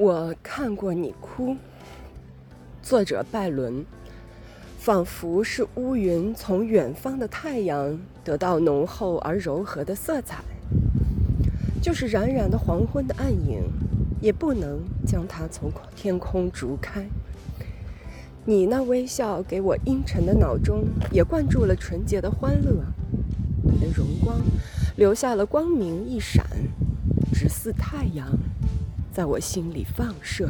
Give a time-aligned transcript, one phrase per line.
[0.00, 1.54] 我看过你哭。
[2.82, 3.84] 作者拜伦，
[4.78, 10.42] 仿佛是乌云从远方的太阳得到浓厚而柔和的色彩，
[11.82, 13.62] 就是冉冉的黄昏的暗影，
[14.22, 17.04] 也不能将它从天空逐开。
[18.46, 20.82] 你那微笑给我阴沉的脑中
[21.12, 22.82] 也灌注了纯洁的欢乐，
[23.62, 24.40] 你的荣光
[24.96, 26.42] 留下了光明一闪，
[27.34, 28.26] 直似太阳。
[29.20, 30.48] 在我心里放射。